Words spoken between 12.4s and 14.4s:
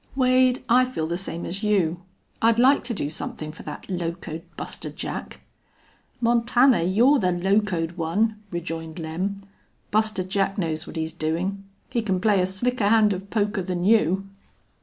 a slicker hand of poker than you."